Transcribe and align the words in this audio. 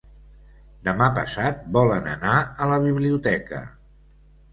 Demà 0.85 1.09
passat 1.17 1.59
volen 1.77 2.09
anar 2.13 2.31
a 2.65 2.69
la 2.73 2.79
biblioteca. 2.87 3.61